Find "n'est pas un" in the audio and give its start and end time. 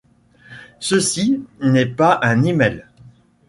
1.59-2.41